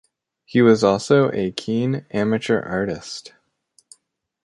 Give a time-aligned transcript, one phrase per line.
[0.45, 3.33] He was also a keen amateur artist.